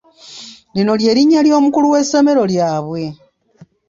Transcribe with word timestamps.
Lino 0.75 0.93
ly’erinnya 0.99 1.39
ly’omukulu 1.47 1.87
w'essomero 1.93 2.43
lyabwe. 2.51 3.03